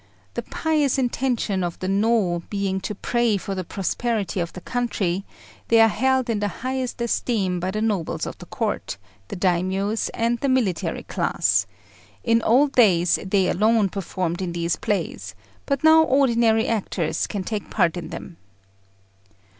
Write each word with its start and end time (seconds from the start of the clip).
The 0.33 0.41
pious 0.41 0.97
intention 0.97 1.63
of 1.63 1.77
the 1.77 1.85
Nô 1.85 2.41
being 2.49 2.81
to 2.81 2.95
pray 2.95 3.37
for 3.37 3.53
the 3.53 3.63
prosperity 3.63 4.39
of 4.39 4.51
the 4.53 4.61
country, 4.61 5.25
they 5.67 5.79
are 5.79 5.87
held 5.89 6.27
in 6.27 6.39
the 6.39 6.47
highest 6.65 6.99
esteem 7.01 7.59
by 7.59 7.69
the 7.69 7.83
nobles 7.83 8.25
of 8.25 8.35
the 8.39 8.47
Court, 8.47 8.97
the 9.27 9.35
Daimios, 9.35 10.09
and 10.15 10.39
the 10.39 10.49
military 10.49 11.03
class: 11.03 11.67
in 12.23 12.41
old 12.41 12.71
days 12.71 13.19
they 13.23 13.47
alone 13.47 13.89
performed 13.89 14.41
in 14.41 14.53
these 14.53 14.75
plays, 14.75 15.35
but 15.67 15.83
now 15.83 16.01
ordinary 16.01 16.67
actors 16.67 17.27
take 17.43 17.69
part 17.69 17.95
in 17.95 18.07
them. 18.09 18.37